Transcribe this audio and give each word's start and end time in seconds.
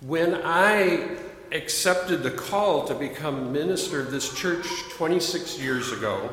When 0.00 0.40
I 0.44 1.16
accepted 1.50 2.22
the 2.22 2.30
call 2.30 2.86
to 2.86 2.94
become 2.94 3.52
minister 3.52 4.00
of 4.00 4.12
this 4.12 4.32
church 4.32 4.64
26 4.90 5.58
years 5.58 5.90
ago, 5.90 6.30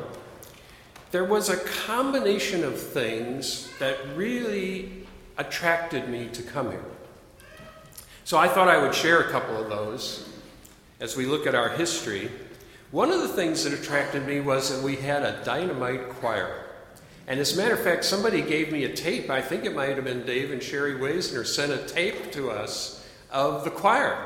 there 1.10 1.24
was 1.24 1.48
a 1.48 1.56
combination 1.56 2.62
of 2.62 2.80
things 2.80 3.68
that 3.80 3.96
really 4.14 5.06
attracted 5.36 6.08
me 6.08 6.28
to 6.28 6.44
come 6.44 6.70
here. 6.70 6.84
So 8.24 8.38
I 8.38 8.46
thought 8.46 8.68
I 8.68 8.80
would 8.80 8.94
share 8.94 9.20
a 9.20 9.30
couple 9.32 9.60
of 9.60 9.68
those 9.68 10.28
as 11.00 11.16
we 11.16 11.26
look 11.26 11.44
at 11.48 11.56
our 11.56 11.70
history. 11.70 12.30
One 12.92 13.10
of 13.10 13.20
the 13.20 13.28
things 13.28 13.64
that 13.64 13.72
attracted 13.72 14.28
me 14.28 14.38
was 14.38 14.70
that 14.70 14.84
we 14.84 14.94
had 14.94 15.24
a 15.24 15.42
dynamite 15.44 16.08
choir. 16.10 16.66
And 17.26 17.40
as 17.40 17.54
a 17.54 17.56
matter 17.56 17.74
of 17.74 17.80
fact, 17.80 18.04
somebody 18.04 18.42
gave 18.42 18.70
me 18.70 18.84
a 18.84 18.94
tape. 18.94 19.28
I 19.28 19.42
think 19.42 19.64
it 19.64 19.74
might 19.74 19.96
have 19.96 20.04
been 20.04 20.24
Dave 20.24 20.52
and 20.52 20.62
Sherry 20.62 20.94
Waisner 20.94 21.44
sent 21.44 21.72
a 21.72 21.78
tape 21.92 22.30
to 22.30 22.52
us 22.52 22.95
of 23.36 23.64
the 23.64 23.70
choir. 23.70 24.16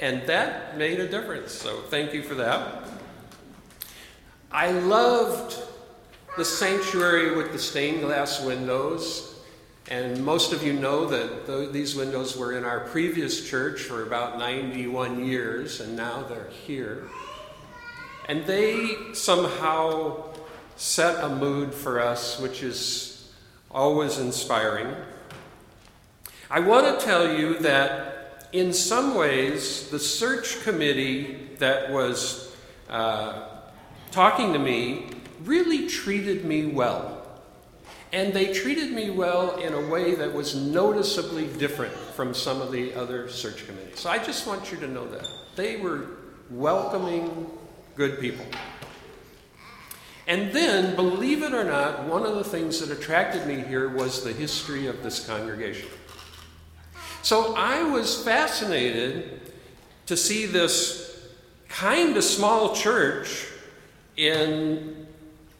And 0.00 0.26
that 0.26 0.76
made 0.76 0.98
a 0.98 1.06
difference. 1.06 1.52
So 1.52 1.82
thank 1.82 2.12
you 2.12 2.24
for 2.24 2.34
that. 2.34 2.88
I 4.50 4.72
loved 4.72 5.56
the 6.36 6.44
sanctuary 6.44 7.36
with 7.36 7.52
the 7.52 7.58
stained 7.60 8.00
glass 8.00 8.42
windows. 8.44 9.36
And 9.88 10.24
most 10.24 10.52
of 10.52 10.64
you 10.64 10.72
know 10.72 11.06
that 11.06 11.72
these 11.72 11.94
windows 11.94 12.36
were 12.36 12.58
in 12.58 12.64
our 12.64 12.80
previous 12.80 13.48
church 13.48 13.82
for 13.82 14.02
about 14.02 14.38
91 14.38 15.24
years, 15.24 15.80
and 15.80 15.96
now 15.96 16.22
they're 16.22 16.50
here. 16.66 17.04
And 18.28 18.44
they 18.44 18.96
somehow 19.12 20.24
set 20.74 21.22
a 21.22 21.28
mood 21.28 21.72
for 21.72 22.00
us, 22.00 22.40
which 22.40 22.64
is 22.64 23.32
always 23.70 24.18
inspiring. 24.18 24.92
I 26.50 26.58
want 26.58 26.98
to 26.98 27.04
tell 27.04 27.32
you 27.32 27.58
that 27.60 28.11
in 28.52 28.72
some 28.72 29.14
ways, 29.14 29.88
the 29.88 29.98
search 29.98 30.62
committee 30.62 31.48
that 31.58 31.90
was 31.90 32.54
uh, 32.88 33.48
talking 34.10 34.52
to 34.52 34.58
me 34.58 35.10
really 35.44 35.88
treated 35.88 36.44
me 36.44 36.66
well. 36.66 37.18
And 38.12 38.34
they 38.34 38.52
treated 38.52 38.92
me 38.92 39.08
well 39.08 39.56
in 39.56 39.72
a 39.72 39.88
way 39.88 40.14
that 40.14 40.34
was 40.34 40.54
noticeably 40.54 41.46
different 41.46 41.94
from 41.94 42.34
some 42.34 42.60
of 42.60 42.70
the 42.70 42.94
other 42.94 43.30
search 43.30 43.66
committees. 43.66 44.00
So 44.00 44.10
I 44.10 44.18
just 44.18 44.46
want 44.46 44.70
you 44.70 44.76
to 44.78 44.86
know 44.86 45.06
that. 45.08 45.26
They 45.56 45.78
were 45.78 46.08
welcoming, 46.50 47.50
good 47.96 48.20
people. 48.20 48.44
And 50.26 50.52
then, 50.52 50.94
believe 50.94 51.42
it 51.42 51.54
or 51.54 51.64
not, 51.64 52.04
one 52.04 52.24
of 52.24 52.34
the 52.34 52.44
things 52.44 52.80
that 52.80 52.96
attracted 52.96 53.46
me 53.46 53.60
here 53.60 53.88
was 53.88 54.22
the 54.22 54.32
history 54.32 54.86
of 54.86 55.02
this 55.02 55.26
congregation. 55.26 55.88
So 57.22 57.54
I 57.54 57.84
was 57.84 58.20
fascinated 58.24 59.40
to 60.06 60.16
see 60.16 60.44
this 60.46 61.30
kind 61.68 62.16
of 62.16 62.24
small 62.24 62.74
church 62.74 63.46
in 64.16 65.06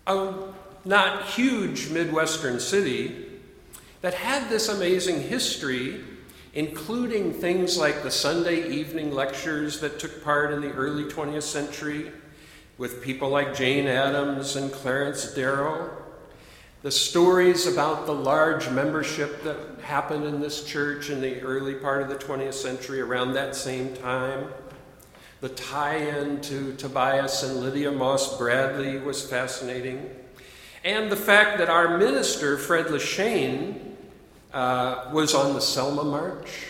a 0.08 0.34
not 0.84 1.24
huge 1.26 1.88
Midwestern 1.90 2.58
city 2.58 3.26
that 4.00 4.14
had 4.14 4.48
this 4.48 4.68
amazing 4.68 5.22
history, 5.22 6.00
including 6.52 7.32
things 7.32 7.78
like 7.78 8.02
the 8.02 8.10
Sunday 8.10 8.68
evening 8.68 9.14
lectures 9.14 9.78
that 9.80 10.00
took 10.00 10.24
part 10.24 10.52
in 10.52 10.60
the 10.60 10.72
early 10.72 11.04
20th 11.04 11.44
century 11.44 12.10
with 12.76 13.00
people 13.00 13.28
like 13.28 13.54
Jane 13.54 13.86
Addams 13.86 14.56
and 14.56 14.72
Clarence 14.72 15.32
Darrow. 15.32 16.01
The 16.82 16.90
stories 16.90 17.68
about 17.68 18.06
the 18.06 18.14
large 18.14 18.68
membership 18.68 19.44
that 19.44 19.56
happened 19.84 20.24
in 20.24 20.40
this 20.40 20.64
church 20.64 21.10
in 21.10 21.20
the 21.20 21.40
early 21.40 21.76
part 21.76 22.02
of 22.02 22.08
the 22.08 22.16
20th 22.16 22.54
century 22.54 23.00
around 23.00 23.34
that 23.34 23.54
same 23.54 23.94
time. 23.94 24.48
The 25.40 25.50
tie 25.50 25.98
in 25.98 26.40
to 26.40 26.74
Tobias 26.74 27.44
and 27.44 27.60
Lydia 27.60 27.92
Moss 27.92 28.36
Bradley 28.36 28.98
was 28.98 29.24
fascinating. 29.24 30.10
And 30.82 31.08
the 31.08 31.16
fact 31.16 31.58
that 31.58 31.70
our 31.70 31.98
minister, 31.98 32.58
Fred 32.58 32.86
Leshane, 32.86 33.94
uh, 34.52 35.08
was 35.12 35.36
on 35.36 35.54
the 35.54 35.60
Selma 35.60 36.02
March. 36.02 36.66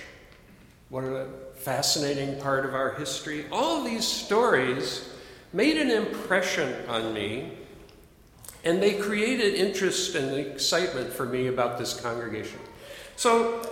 What 0.91 1.05
a 1.05 1.29
fascinating 1.55 2.39
part 2.39 2.67
of 2.67 2.75
our 2.75 2.93
history. 2.97 3.47
All 3.51 3.83
these 3.83 4.07
stories 4.07 5.09
made 5.55 5.79
an 5.79 5.91
impression 5.91 6.87
on 6.87 7.15
me, 7.15 7.53
and 8.65 8.83
they 8.83 8.95
created 8.95 9.55
interest 9.55 10.15
and 10.15 10.35
excitement 10.37 11.13
for 11.13 11.27
me 11.27 11.49
about 11.49 11.79
this 11.79 11.99
congregation. 11.99 12.59
So 13.17 13.69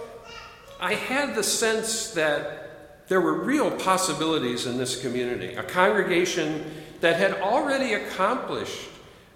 I 0.81 0.95
had 0.95 1.35
the 1.35 1.43
sense 1.43 2.11
that 2.13 3.09
there 3.09 3.21
were 3.21 3.43
real 3.43 3.71
possibilities 3.71 4.67
in 4.67 4.79
this 4.79 5.01
community, 5.01 5.55
a 5.55 5.63
congregation 5.63 6.71
that 7.01 7.17
had 7.17 7.35
already 7.35 7.95
accomplished 7.95 8.89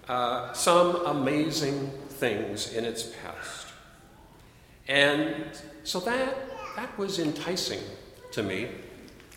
uh, 0.07 0.53
some 0.53 1.05
amazing 1.05 1.91
things 2.09 2.73
in 2.73 2.85
its 2.85 3.03
past. 3.03 3.67
And 4.87 5.45
so 5.83 5.99
that, 6.01 6.35
that 6.75 6.97
was 6.97 7.19
enticing 7.19 7.81
to 8.31 8.43
me 8.43 8.69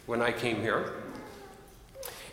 when 0.07 0.21
I 0.23 0.33
came 0.33 0.61
here. 0.61 0.93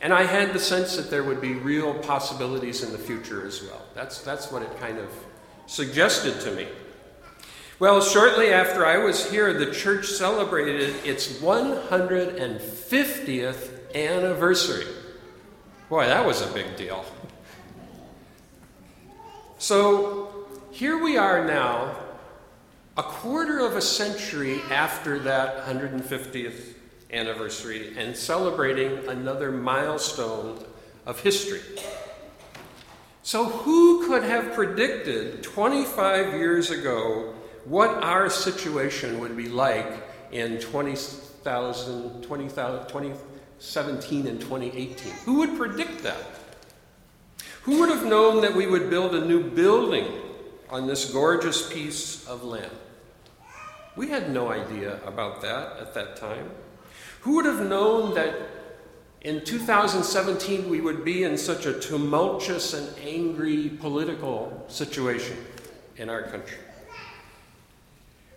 And 0.01 0.13
I 0.13 0.23
had 0.23 0.53
the 0.53 0.59
sense 0.59 0.97
that 0.97 1.09
there 1.09 1.23
would 1.23 1.39
be 1.41 1.53
real 1.53 1.93
possibilities 1.93 2.83
in 2.83 2.91
the 2.91 2.97
future 2.97 3.45
as 3.45 3.63
well. 3.63 3.81
That's, 3.93 4.21
that's 4.21 4.51
what 4.51 4.61
it 4.61 4.77
kind 4.79 4.97
of 4.97 5.09
suggested 5.67 6.41
to 6.41 6.51
me. 6.51 6.67
Well, 7.77 7.99
shortly 8.01 8.53
after 8.53 8.85
I 8.85 8.99
was 8.99 9.29
here, 9.29 9.51
the 9.53 9.69
church 9.71 10.07
celebrated 10.07 10.95
its 11.05 11.39
150th 11.39 13.93
anniversary. 13.93 14.85
Boy, 15.89 16.05
that 16.05 16.25
was 16.25 16.41
a 16.41 16.47
big 16.53 16.77
deal. 16.77 17.03
So 19.57 20.47
here 20.71 21.03
we 21.03 21.17
are 21.17 21.43
now, 21.45 21.97
a 22.95 23.03
quarter 23.03 23.59
of 23.59 23.75
a 23.75 23.81
century 23.81 24.61
after 24.71 25.19
that 25.19 25.65
150th 25.65 26.74
anniversary, 27.15 27.95
and 27.97 28.15
celebrating 28.15 29.07
another 29.07 29.51
milestone 29.51 30.63
of 31.05 31.19
history. 31.21 31.61
So, 33.23 33.45
who 33.45 34.07
could 34.07 34.23
have 34.23 34.53
predicted 34.53 35.41
25 35.41 36.33
years 36.33 36.69
ago 36.69 37.33
what 37.65 37.89
our 38.03 38.29
situation 38.29 39.19
would 39.19 39.35
be 39.35 39.49
like 39.49 40.03
in 40.31 40.59
20,000, 40.59 42.21
2017 42.21 44.27
and 44.27 44.39
2018? 44.39 45.11
Who 45.25 45.39
would 45.39 45.57
predict 45.57 46.03
that? 46.03 46.23
Who 47.63 47.79
would 47.79 47.89
have 47.89 48.05
known 48.05 48.41
that 48.41 48.53
we 48.53 48.67
would 48.67 48.91
build 48.91 49.15
a 49.15 49.25
new 49.25 49.49
building 49.49 50.05
on 50.69 50.85
this 50.85 51.11
gorgeous 51.11 51.67
piece 51.73 52.27
of 52.27 52.43
land? 52.43 52.69
We 53.95 54.09
had 54.09 54.29
no 54.29 54.51
idea 54.51 54.99
about 55.03 55.41
that 55.41 55.79
at 55.79 55.95
that 55.95 56.15
time. 56.15 56.51
Who 57.25 57.37
would 57.37 57.45
have 57.45 57.67
known 57.67 58.13
that 58.13 58.35
in 59.21 59.43
2017 59.43 60.69
we 60.69 60.79
would 60.79 61.03
be 61.03 61.23
in 61.23 61.39
such 61.39 61.65
a 61.65 61.73
tumultuous 61.73 62.75
and 62.75 62.87
angry 62.99 63.67
political 63.67 64.63
situation 64.67 65.35
in 65.97 66.07
our 66.07 66.21
country? 66.21 66.59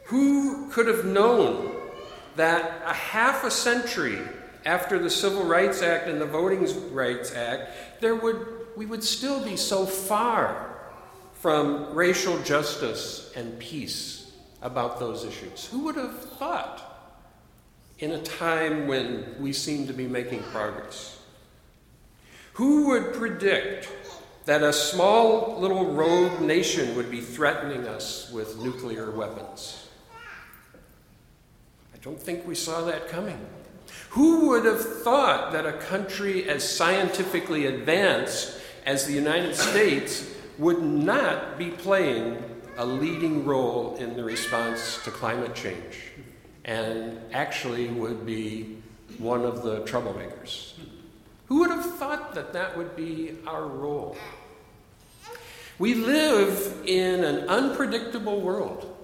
Who 0.05 0.71
could 0.71 0.87
have 0.87 1.05
known 1.05 1.77
that 2.37 2.81
a 2.87 2.95
half 2.95 3.45
a 3.45 3.51
century 3.51 4.21
after 4.65 4.99
the 4.99 5.11
Civil 5.11 5.45
Rights 5.45 5.83
Act 5.83 6.09
and 6.09 6.19
the 6.19 6.25
Voting 6.25 6.67
Rights 6.95 7.35
Act, 7.35 8.01
there 8.01 8.17
would 8.17 8.47
we 8.75 8.87
would 8.87 9.05
still 9.05 9.45
be 9.45 9.59
so 9.59 9.85
far 9.85 10.79
from 11.35 11.95
racial 11.95 12.43
justice 12.43 13.33
and 13.37 13.59
peace 13.59 14.33
about 14.63 14.99
those 14.99 15.27
issues. 15.27 15.67
Who 15.67 15.81
would 15.81 15.97
have 15.97 16.25
thought 16.39 16.88
in 17.99 18.13
a 18.13 18.23
time 18.23 18.87
when 18.87 19.35
we 19.41 19.53
seem 19.53 19.87
to 19.87 19.93
be 19.93 20.07
making 20.07 20.43
progress? 20.45 21.19
Who 22.55 22.89
would 22.89 23.13
predict 23.15 23.89
that 24.45 24.63
a 24.63 24.73
small 24.73 25.59
little 25.61 25.87
rogue 25.93 26.41
nation 26.41 26.97
would 26.97 27.11
be 27.11 27.21
threatening 27.21 27.87
us 27.87 28.31
with 28.33 28.59
nuclear 28.59 29.11
weapons? 29.11 29.89
I 31.95 31.99
don't 32.03 32.21
think 32.21 32.47
we 32.47 32.55
saw 32.55 32.83
that 32.83 33.09
coming. 33.09 33.39
Who 34.11 34.49
would 34.49 34.65
have 34.65 35.03
thought 35.03 35.53
that 35.53 35.67
a 35.67 35.73
country 35.73 36.49
as 36.49 36.69
scientifically 36.69 37.67
advanced 37.67 38.61
as 38.87 39.07
the 39.07 39.13
United 39.13 39.55
States 39.55 40.35
would 40.57 40.83
not 40.83 41.59
be 41.59 41.71
playing 41.71 42.43
a 42.77 42.87
leading 42.87 43.45
role 43.45 43.97
in 43.97 44.17
the 44.17 44.25
response 44.25 45.03
to 45.05 45.11
climate 45.11 45.55
change 45.55 46.13
and 46.69 47.19
actually 47.33 47.89
would 47.89 48.27
be 48.27 48.77
one 49.17 49.43
of 49.43 49.63
the 49.63 49.81
troublemakers. 49.81 50.75
Who 51.47 51.61
would 51.61 51.71
have 51.71 51.97
thought 51.97 52.35
that 52.35 52.53
that 52.53 52.77
would 52.77 52.95
be 52.95 53.39
our 53.47 53.67
role? 53.67 54.19
We 55.79 55.95
live 55.95 56.83
in 56.85 57.25
an 57.25 57.49
unpredictable 57.49 58.43
world. 58.43 58.95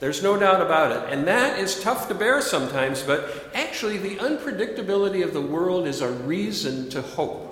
There's 0.00 0.24
no 0.24 0.36
doubt 0.36 0.60
about 0.60 0.90
it. 0.90 1.12
And 1.12 1.28
that 1.28 1.60
is 1.60 1.80
tough 1.80 2.08
to 2.08 2.14
bear 2.14 2.40
sometimes, 2.42 3.02
but 3.02 3.50
actually, 3.54 3.98
the 3.98 4.16
unpredictability 4.16 5.22
of 5.22 5.32
the 5.32 5.40
world 5.40 5.86
is 5.86 6.00
a 6.00 6.10
reason 6.10 6.90
to 6.90 7.00
hope. 7.00 7.46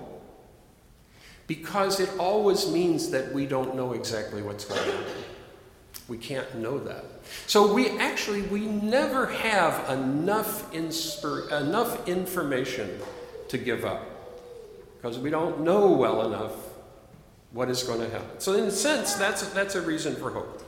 Because 1.47 2.01
it 2.01 2.11
always 2.19 2.69
means 2.69 3.11
that 3.11 3.33
we 3.33 3.47
don't 3.47 3.77
know 3.77 3.93
exactly 3.93 4.43
what's 4.43 4.65
going 4.65 4.91
on. 4.91 5.05
We 6.09 6.17
can't 6.17 6.57
know 6.57 6.79
that. 6.79 7.05
So 7.47 7.73
we 7.73 7.91
actually 7.99 8.43
we 8.43 8.61
never 8.61 9.27
have 9.27 9.91
enough 9.91 10.73
inspir- 10.73 11.53
enough 11.53 12.09
information 12.09 12.99
to 13.49 13.59
give 13.59 13.85
up 13.85 14.03
because 14.97 15.19
we 15.19 15.29
don't 15.29 15.61
know 15.61 15.91
well 15.93 16.27
enough 16.27 16.53
what 17.53 17.69
is 17.69 17.83
going 17.83 18.01
to 18.01 18.09
happen. 18.09 18.41
So 18.41 18.55
in 18.55 18.65
a 18.65 18.71
sense, 18.71 19.15
that's 19.15 19.47
that's 19.49 19.75
a 19.75 19.83
reason 19.83 20.17
for 20.17 20.31
hope. 20.31 20.63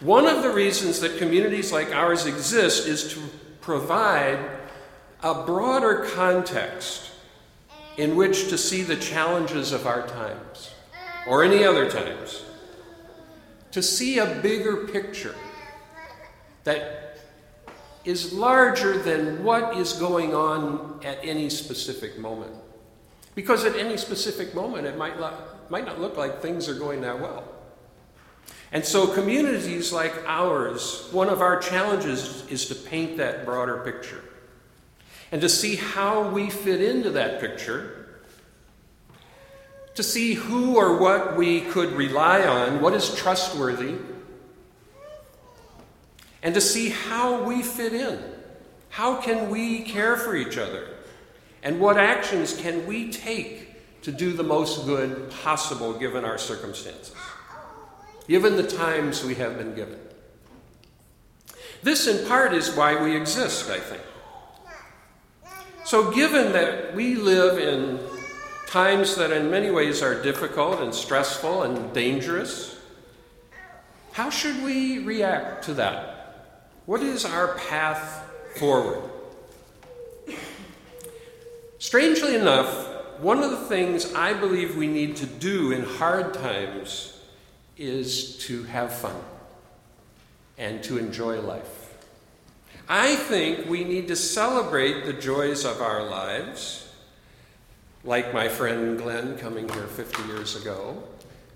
One 0.00 0.26
of 0.26 0.42
the 0.42 0.50
reasons 0.50 1.00
that 1.00 1.18
communities 1.18 1.72
like 1.72 1.94
ours 1.94 2.24
exist 2.24 2.88
is 2.88 3.12
to 3.12 3.20
provide 3.60 4.38
a 5.22 5.44
broader 5.44 6.06
context 6.14 7.10
in 7.98 8.16
which 8.16 8.48
to 8.48 8.56
see 8.56 8.82
the 8.82 8.96
challenges 8.96 9.72
of 9.72 9.86
our 9.86 10.06
times 10.06 10.70
or 11.26 11.44
any 11.44 11.64
other 11.64 11.90
times. 11.90 12.42
To 13.72 13.82
see 13.82 14.18
a 14.18 14.40
bigger 14.40 14.88
picture 14.88 15.34
that 16.64 17.18
is 18.04 18.32
larger 18.32 18.98
than 18.98 19.44
what 19.44 19.76
is 19.76 19.92
going 19.94 20.34
on 20.34 21.00
at 21.04 21.18
any 21.22 21.50
specific 21.50 22.18
moment. 22.18 22.52
Because 23.34 23.64
at 23.64 23.76
any 23.76 23.96
specific 23.96 24.54
moment, 24.54 24.86
it 24.86 24.96
might, 24.96 25.20
lo- 25.20 25.36
might 25.68 25.86
not 25.86 26.00
look 26.00 26.16
like 26.16 26.40
things 26.40 26.68
are 26.68 26.74
going 26.74 27.02
that 27.02 27.20
well. 27.20 27.44
And 28.72 28.84
so, 28.84 29.06
communities 29.06 29.92
like 29.92 30.14
ours, 30.26 31.08
one 31.10 31.28
of 31.28 31.40
our 31.40 31.58
challenges 31.58 32.46
is 32.48 32.66
to 32.66 32.74
paint 32.74 33.16
that 33.16 33.44
broader 33.44 33.78
picture 33.84 34.22
and 35.32 35.40
to 35.40 35.48
see 35.48 35.76
how 35.76 36.28
we 36.28 36.50
fit 36.50 36.80
into 36.82 37.10
that 37.10 37.40
picture, 37.40 37.99
to 40.00 40.04
see 40.04 40.32
who 40.32 40.76
or 40.76 40.96
what 40.96 41.36
we 41.36 41.60
could 41.60 41.92
rely 41.92 42.40
on, 42.42 42.80
what 42.80 42.94
is 42.94 43.14
trustworthy, 43.14 43.96
and 46.42 46.54
to 46.54 46.60
see 46.60 46.88
how 46.88 47.42
we 47.42 47.60
fit 47.60 47.92
in. 47.92 48.18
How 48.88 49.20
can 49.20 49.50
we 49.50 49.82
care 49.82 50.16
for 50.16 50.34
each 50.34 50.56
other? 50.56 50.88
And 51.62 51.78
what 51.78 51.98
actions 51.98 52.58
can 52.58 52.86
we 52.86 53.12
take 53.12 54.00
to 54.00 54.10
do 54.10 54.32
the 54.32 54.42
most 54.42 54.86
good 54.86 55.30
possible 55.42 55.92
given 55.92 56.24
our 56.24 56.38
circumstances? 56.38 57.14
given 58.26 58.56
the 58.56 58.66
times 58.66 59.22
we 59.22 59.34
have 59.34 59.58
been 59.58 59.74
given. 59.74 59.98
This, 61.82 62.06
in 62.06 62.26
part, 62.26 62.54
is 62.54 62.70
why 62.70 63.02
we 63.02 63.16
exist, 63.16 63.68
I 63.68 63.80
think. 63.80 64.02
So, 65.84 66.10
given 66.12 66.52
that 66.52 66.94
we 66.94 67.16
live 67.16 67.58
in 67.58 67.98
times 68.70 69.16
that 69.16 69.32
in 69.32 69.50
many 69.50 69.68
ways 69.68 70.00
are 70.00 70.22
difficult 70.22 70.78
and 70.78 70.94
stressful 70.94 71.64
and 71.64 71.92
dangerous, 71.92 72.78
how 74.12 74.30
should 74.30 74.62
we 74.62 75.00
react 75.00 75.64
to 75.64 75.74
that? 75.74 76.46
What 76.86 77.02
is 77.02 77.24
our 77.24 77.56
path 77.58 78.30
forward? 78.56 79.10
Strangely 81.80 82.36
enough, 82.36 82.86
one 83.18 83.42
of 83.42 83.50
the 83.50 83.56
things 83.66 84.14
I 84.14 84.34
believe 84.34 84.76
we 84.76 84.86
need 84.86 85.16
to 85.16 85.26
do 85.26 85.72
in 85.72 85.82
hard 85.82 86.32
times 86.34 87.20
is 87.76 88.38
to 88.46 88.62
have 88.64 88.92
fun 88.92 89.16
and 90.58 90.80
to 90.84 90.96
enjoy 90.96 91.40
life. 91.40 91.92
I 92.88 93.16
think 93.16 93.68
we 93.68 93.82
need 93.82 94.06
to 94.08 94.16
celebrate 94.16 95.06
the 95.06 95.12
joys 95.12 95.64
of 95.64 95.80
our 95.80 96.04
lives, 96.04 96.89
like 98.04 98.32
my 98.32 98.48
friend 98.48 98.98
Glenn 98.98 99.36
coming 99.36 99.68
here 99.68 99.86
50 99.86 100.22
years 100.24 100.56
ago, 100.56 101.02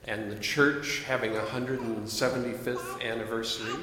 and 0.07 0.31
the 0.31 0.39
church 0.39 1.03
having 1.07 1.37
a 1.37 1.41
175th 1.41 3.03
anniversary, 3.03 3.75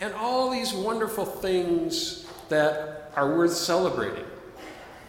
and 0.00 0.14
all 0.14 0.50
these 0.50 0.72
wonderful 0.72 1.24
things 1.24 2.26
that 2.48 3.10
are 3.16 3.36
worth 3.36 3.54
celebrating. 3.54 4.24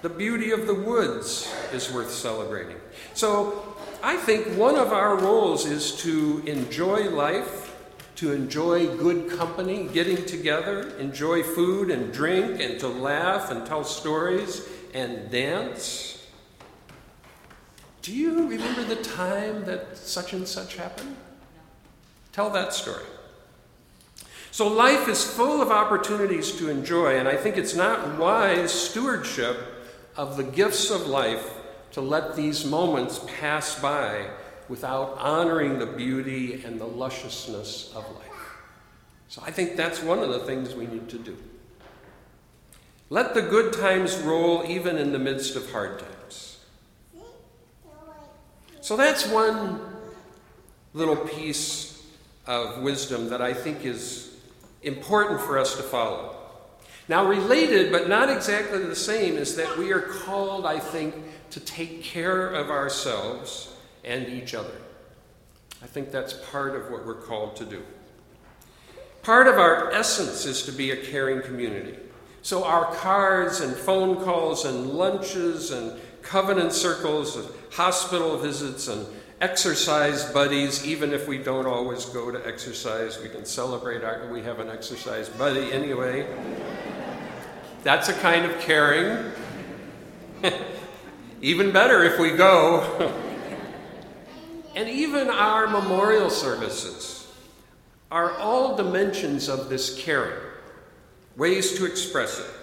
The 0.02 0.10
beauty 0.10 0.52
of 0.52 0.66
the 0.66 0.74
woods 0.74 1.54
is 1.72 1.92
worth 1.92 2.12
celebrating. 2.12 2.78
So 3.14 3.76
I 4.02 4.18
think 4.18 4.58
one 4.58 4.76
of 4.76 4.92
our 4.92 5.16
roles 5.16 5.68
is 5.68 5.96
to 5.98 6.42
enjoy 6.48 7.10
life, 7.10 7.76
to 8.16 8.32
enjoy 8.34 8.88
good 8.98 9.30
company, 9.30 9.88
getting 9.94 10.26
together, 10.26 10.98
enjoy 10.98 11.44
food 11.44 11.92
and 11.92 12.12
drink, 12.12 12.60
and 12.60 12.80
to 12.80 12.88
laugh 12.88 13.52
and 13.52 13.66
tell 13.68 13.84
stories 13.84 14.68
and 14.96 15.30
dance. 15.30 16.21
Do 18.02 18.16
you 18.16 18.48
remember 18.48 18.84
the 18.84 19.02
time 19.04 19.66
that 19.66 19.98
such 19.98 20.34
and 20.34 20.48
such 20.48 20.76
happened? 20.76 21.16
Tell 22.32 22.50
that 22.50 22.74
story. 22.74 23.06
So, 24.52 24.68
life 24.68 25.08
is 25.08 25.24
full 25.24 25.62
of 25.62 25.72
opportunities 25.72 26.52
to 26.54 26.70
enjoy, 26.70 27.18
and 27.18 27.28
I 27.28 27.38
think 27.38 27.58
it's 27.58 27.76
not 27.76 28.18
wise 28.18 28.72
stewardship 28.72 29.58
of 30.18 30.36
the 30.36 30.44
gifts 30.44 30.90
of 30.90 31.08
life 31.08 31.48
to 31.92 32.02
let 32.02 32.36
these 32.36 32.66
moments 32.66 33.22
pass 33.40 33.80
by 33.80 34.30
without 34.68 35.18
honoring 35.18 35.80
the 35.80 35.86
beauty 35.86 36.64
and 36.64 36.80
the 36.80 36.86
lusciousness 36.86 37.92
of 37.96 38.04
life. 38.16 38.56
So 39.28 39.42
I 39.46 39.52
think 39.52 39.76
that's 39.76 40.02
one 40.02 40.20
of 40.20 40.30
the 40.30 40.40
things 40.40 40.74
we 40.74 40.88
need 40.88 41.08
to 41.10 41.18
do. 41.18 41.38
Let 43.10 43.34
the 43.34 43.42
good 43.42 43.74
times 43.74 44.18
roll 44.18 44.66
even 44.68 44.98
in 44.98 45.12
the 45.12 45.20
midst 45.20 45.56
of 45.56 45.72
hard 45.72 46.00
times. 46.00 46.51
So 48.82 48.98
that's 48.98 49.28
one 49.28 49.80
little 50.94 51.16
piece 51.16 52.04
of 52.48 52.82
wisdom 52.82 53.30
that 53.30 53.42
I 53.42 53.54
think 53.54 53.86
is 53.86 54.36
important 54.82 55.40
for 55.40 55.60
us 55.60 55.76
to 55.78 55.84
follow. 55.84 56.36
Now, 57.08 57.28
related 57.28 57.92
but 57.92 58.10
not 58.10 58.30
exactly 58.30 58.84
the 58.84 58.96
same 58.96 59.38
is 59.38 59.56
that 59.56 59.78
we 59.78 59.92
are 59.92 60.02
called, 60.02 60.66
I 60.66 60.80
think, 60.80 61.14
to 61.52 61.60
take 61.60 62.04
care 62.04 62.48
of 62.48 62.72
ourselves 62.72 63.76
and 64.04 64.28
each 64.28 64.56
other. 64.56 64.82
I 65.84 65.88
think 65.88 66.12
that's 66.12 66.34
part 66.34 66.76
of 66.76 66.90
what 66.90 67.06
we're 67.06 67.22
called 67.22 67.56
to 67.58 67.66
do. 67.66 67.84
Part 69.22 69.48
of 69.48 69.60
our 69.60 69.92
essence 69.92 70.46
is 70.46 70.64
to 70.64 70.72
be 70.72 70.92
a 70.92 70.98
caring 70.98 71.42
community. 71.44 71.98
So, 72.42 72.64
our 72.64 72.96
cards 72.96 73.60
and 73.60 73.76
phone 73.76 74.24
calls 74.24 74.66
and 74.66 74.90
lunches 74.90 75.70
and 75.70 76.00
covenant 76.22 76.74
circles 76.74 77.36
and 77.36 77.48
hospital 77.72 78.38
visits 78.38 78.88
and 78.88 79.06
exercise 79.42 80.24
buddies, 80.32 80.86
even 80.86 81.14
if 81.14 81.28
we 81.28 81.38
don't 81.38 81.66
always 81.66 82.06
go 82.06 82.32
to 82.32 82.48
exercise, 82.48 83.20
we 83.22 83.30
can 83.30 83.44
celebrate 83.44 84.04
our, 84.04 84.32
we 84.32 84.42
have 84.44 84.60
an 84.60 84.70
exercise 84.70 85.30
buddy 85.30 85.72
anyway. 85.72 86.28
That's 87.84 88.10
a 88.10 88.14
kind 88.14 88.46
of 88.46 88.60
caring. 88.60 89.32
Even 91.42 91.72
better 91.72 92.04
if 92.04 92.20
we 92.20 92.32
go. 92.38 93.12
and 94.76 94.88
even 94.88 95.30
our 95.30 95.68
memorial 95.68 96.30
services 96.30 97.28
are 98.12 98.38
all 98.38 98.76
dimensions 98.76 99.50
of 99.50 99.70
this 99.70 100.00
caring, 100.00 100.40
ways 101.36 101.78
to 101.78 101.86
express 101.86 102.40
it. 102.40 102.61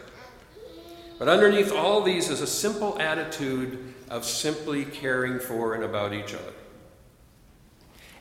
But 1.19 1.29
underneath 1.29 1.73
all 1.73 2.03
these 2.03 2.29
is 2.31 2.41
a 2.41 2.47
simple 2.47 2.99
attitude 3.01 3.95
of 4.09 4.25
simply 4.25 4.85
caring 4.85 5.41
for 5.41 5.75
and 5.75 5.85
about 5.85 6.13
each 6.13 6.33
other. 6.33 6.53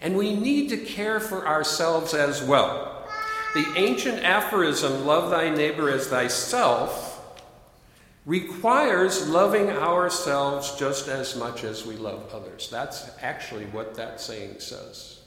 And 0.01 0.17
we 0.17 0.35
need 0.35 0.69
to 0.69 0.77
care 0.77 1.19
for 1.19 1.47
ourselves 1.47 2.13
as 2.13 2.41
well. 2.41 3.07
The 3.53 3.65
ancient 3.75 4.23
aphorism, 4.23 5.05
love 5.05 5.31
thy 5.31 5.49
neighbor 5.49 5.89
as 5.89 6.07
thyself, 6.07 7.13
requires 8.25 9.27
loving 9.29 9.69
ourselves 9.69 10.75
just 10.75 11.07
as 11.07 11.35
much 11.35 11.63
as 11.63 11.85
we 11.85 11.95
love 11.95 12.29
others. 12.33 12.67
That's 12.69 13.09
actually 13.21 13.65
what 13.65 13.95
that 13.95 14.19
saying 14.19 14.59
says. 14.59 15.21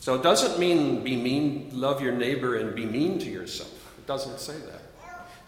So 0.00 0.14
it 0.14 0.22
doesn't 0.22 0.58
mean 0.58 1.04
be 1.04 1.16
mean, 1.16 1.70
love 1.72 2.02
your 2.02 2.12
neighbor 2.12 2.56
and 2.56 2.74
be 2.74 2.86
mean 2.86 3.18
to 3.20 3.30
yourself. 3.30 3.94
It 3.98 4.06
doesn't 4.06 4.40
say 4.40 4.58
that. 4.58 4.79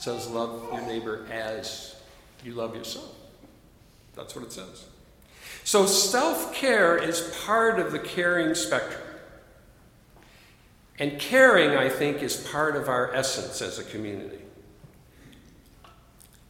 Says 0.03 0.27
love 0.27 0.69
your 0.73 0.83
neighbor 0.83 1.25
as 1.31 1.95
you 2.45 2.55
love 2.55 2.75
yourself. 2.75 3.15
That's 4.17 4.35
what 4.35 4.45
it 4.45 4.51
says. 4.51 4.87
So 5.63 5.87
self 5.87 6.53
care 6.53 6.99
is 6.99 7.33
part 7.47 7.79
of 7.79 7.93
the 7.93 8.01
caring 8.01 8.57
spectrum. 8.57 9.01
And 10.99 11.21
caring, 11.21 11.79
I 11.79 11.89
think, 11.89 12.21
is 12.21 12.37
part 12.49 12.75
of 12.75 12.89
our 12.89 13.15
essence 13.15 13.63
as 13.63 13.79
a 13.79 13.85
community. 13.85 14.41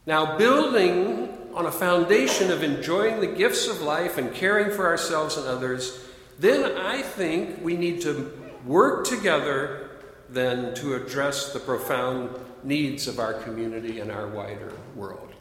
Now, 0.07 0.35
building 0.35 1.37
on 1.53 1.67
a 1.67 1.71
foundation 1.71 2.49
of 2.49 2.63
enjoying 2.63 3.19
the 3.19 3.27
gifts 3.27 3.67
of 3.67 3.83
life 3.83 4.17
and 4.17 4.33
caring 4.33 4.75
for 4.75 4.87
ourselves 4.87 5.37
and 5.37 5.45
others, 5.45 6.03
then 6.39 6.75
I 6.75 7.03
think 7.03 7.63
we 7.63 7.77
need 7.77 8.01
to 8.01 8.33
work 8.65 9.05
together 9.05 9.91
then 10.27 10.73
to 10.73 10.95
address 10.95 11.53
the 11.53 11.59
profound 11.59 12.31
needs 12.63 13.07
of 13.07 13.19
our 13.19 13.33
community 13.33 13.99
and 13.99 14.11
our 14.11 14.27
wider 14.27 14.73
world. 14.95 15.33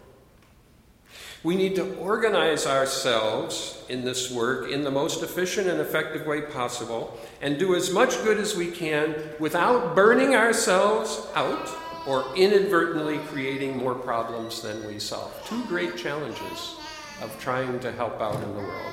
We 1.45 1.57
need 1.57 1.75
to 1.75 1.97
organize 1.97 2.67
ourselves 2.67 3.85
in 3.89 4.05
this 4.05 4.31
work 4.31 4.71
in 4.71 4.83
the 4.83 4.91
most 4.93 5.23
efficient 5.23 5.67
and 5.67 5.81
effective 5.81 6.25
way 6.27 6.43
possible 6.43 7.19
and 7.41 7.59
do 7.59 7.75
as 7.75 7.93
much 7.93 8.23
good 8.23 8.39
as 8.39 8.57
we 8.57 8.71
can 8.71 9.15
without 9.41 9.97
burning 9.97 10.37
ourselves 10.37 11.27
out 11.35 11.69
or 12.07 12.25
inadvertently 12.37 13.19
creating 13.27 13.77
more 13.77 13.95
problems 13.95 14.63
than 14.63 14.87
we 14.87 15.01
solve. 15.01 15.33
Two 15.47 15.65
great 15.65 15.97
challenges 15.97 16.77
of 17.21 17.37
trying 17.41 17.81
to 17.81 17.91
help 17.93 18.21
out 18.21 18.41
in 18.43 18.55
the 18.55 18.61
world 18.61 18.93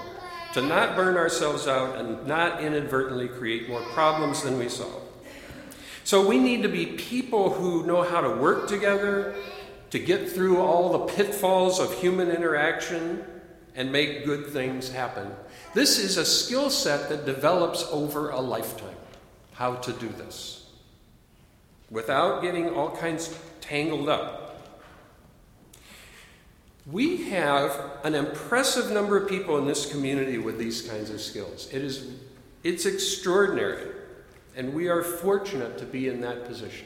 to 0.53 0.61
not 0.61 0.95
burn 0.95 1.17
ourselves 1.17 1.67
out 1.67 1.97
and 1.97 2.25
not 2.25 2.63
inadvertently 2.63 3.27
create 3.27 3.69
more 3.69 3.81
problems 3.93 4.41
than 4.41 4.57
we 4.57 4.67
solve. 4.67 5.03
So 6.03 6.27
we 6.27 6.39
need 6.39 6.63
to 6.63 6.69
be 6.69 6.85
people 6.85 7.51
who 7.51 7.85
know 7.85 8.01
how 8.01 8.21
to 8.21 8.29
work 8.29 8.67
together, 8.67 9.35
to 9.91 9.99
get 9.99 10.29
through 10.29 10.61
all 10.61 10.91
the 10.91 11.13
pitfalls 11.13 11.79
of 11.79 11.93
human 11.99 12.29
interaction 12.31 13.23
and 13.75 13.91
make 13.91 14.25
good 14.25 14.47
things 14.47 14.91
happen. 14.91 15.31
This 15.73 15.99
is 15.99 16.17
a 16.17 16.25
skill 16.25 16.69
set 16.69 17.09
that 17.09 17.25
develops 17.25 17.83
over 17.91 18.29
a 18.31 18.39
lifetime. 18.39 18.95
How 19.53 19.75
to 19.75 19.93
do 19.93 20.09
this 20.09 20.59
without 21.91 22.41
getting 22.41 22.69
all 22.69 22.95
kinds 22.95 23.37
tangled 23.61 24.09
up. 24.09 24.45
We 26.85 27.29
have 27.29 27.99
an 28.03 28.15
impressive 28.15 28.91
number 28.91 29.17
of 29.17 29.29
people 29.29 29.57
in 29.57 29.67
this 29.67 29.91
community 29.91 30.37
with 30.37 30.57
these 30.57 30.81
kinds 30.81 31.09
of 31.09 31.21
skills. 31.21 31.67
It 31.71 31.81
is 31.83 32.13
it's 32.63 32.85
extraordinary, 32.85 33.87
and 34.59 34.73
we 34.73 34.89
are 34.89 35.01
fortunate 35.01 35.77
to 35.77 35.85
be 35.85 36.09
in 36.09 36.19
that 36.19 36.43
position. 36.45 36.85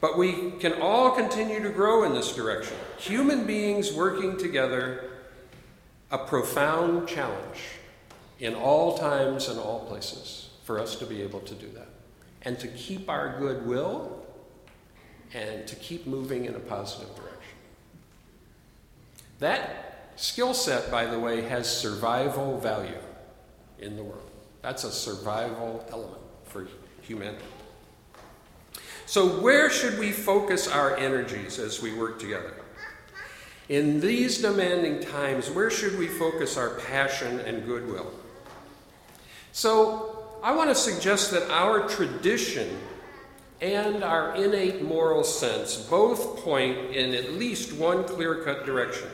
But 0.00 0.16
we 0.16 0.52
can 0.60 0.80
all 0.80 1.10
continue 1.10 1.60
to 1.60 1.70
grow 1.70 2.04
in 2.04 2.14
this 2.14 2.36
direction. 2.36 2.76
Human 2.98 3.48
beings 3.48 3.92
working 3.92 4.36
together, 4.36 5.10
a 6.12 6.18
profound 6.18 7.08
challenge 7.08 7.64
in 8.38 8.54
all 8.54 8.96
times 8.96 9.48
and 9.48 9.58
all 9.58 9.86
places 9.86 10.50
for 10.62 10.78
us 10.78 10.94
to 11.00 11.04
be 11.04 11.20
able 11.20 11.40
to 11.40 11.54
do 11.54 11.66
that. 11.74 11.88
And 12.42 12.56
to 12.60 12.68
keep 12.68 13.10
our 13.10 13.40
goodwill 13.40 14.24
and 15.34 15.66
to 15.66 15.74
keep 15.74 16.06
moving 16.06 16.44
in 16.44 16.54
a 16.54 16.60
positive 16.60 17.12
direction. 17.16 17.56
That 19.40 20.12
skill 20.14 20.54
set, 20.54 20.92
by 20.92 21.06
the 21.06 21.18
way, 21.18 21.42
has 21.42 21.68
survival 21.68 22.60
value 22.60 23.02
in 23.80 23.96
the 23.96 24.04
world. 24.04 24.30
That's 24.62 24.84
a 24.84 24.92
survival 24.92 25.84
element 25.90 26.21
for 26.52 26.66
humanity. 27.00 27.44
So, 29.06 29.40
where 29.40 29.70
should 29.70 29.98
we 29.98 30.12
focus 30.12 30.68
our 30.68 30.96
energies 30.96 31.58
as 31.58 31.82
we 31.82 31.94
work 31.94 32.18
together? 32.18 32.54
In 33.68 34.00
these 34.00 34.40
demanding 34.40 35.00
times, 35.00 35.50
where 35.50 35.70
should 35.70 35.98
we 35.98 36.08
focus 36.08 36.56
our 36.56 36.70
passion 36.70 37.40
and 37.40 37.66
goodwill? 37.66 38.12
So, 39.52 40.38
I 40.42 40.54
want 40.54 40.70
to 40.70 40.74
suggest 40.74 41.30
that 41.32 41.50
our 41.50 41.88
tradition 41.88 42.78
and 43.60 44.02
our 44.02 44.34
innate 44.34 44.82
moral 44.82 45.22
sense 45.22 45.76
both 45.76 46.38
point 46.38 46.76
in 46.90 47.14
at 47.14 47.32
least 47.34 47.72
one 47.74 48.02
clear 48.04 48.42
cut 48.42 48.66
direction, 48.66 49.08